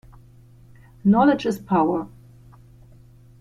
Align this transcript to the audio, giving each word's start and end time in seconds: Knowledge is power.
Knowledge 1.03 1.45
is 1.45 1.59
power. 1.59 2.07